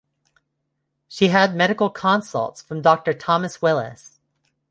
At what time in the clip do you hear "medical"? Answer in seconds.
1.55-1.87